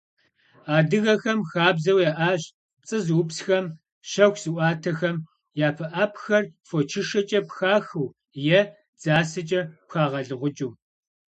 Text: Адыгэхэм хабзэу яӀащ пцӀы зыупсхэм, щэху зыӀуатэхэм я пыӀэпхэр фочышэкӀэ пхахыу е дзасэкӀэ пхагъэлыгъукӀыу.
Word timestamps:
Адыгэхэм 0.77 1.39
хабзэу 1.49 1.99
яӀащ 2.09 2.43
пцӀы 2.81 2.97
зыупсхэм, 3.05 3.65
щэху 4.09 4.39
зыӀуатэхэм 4.41 5.17
я 5.67 5.69
пыӀэпхэр 5.77 6.43
фочышэкӀэ 6.67 7.39
пхахыу 7.47 8.13
е 8.57 8.59
дзасэкӀэ 8.99 9.61
пхагъэлыгъукӀыу. 9.87 10.71